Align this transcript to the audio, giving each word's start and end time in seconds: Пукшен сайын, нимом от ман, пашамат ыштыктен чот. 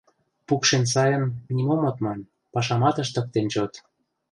Пукшен 0.47 0.83
сайын, 0.93 1.23
нимом 1.55 1.81
от 1.89 1.97
ман, 2.03 2.19
пашамат 2.53 2.95
ыштыктен 3.03 3.45
чот. 3.53 3.73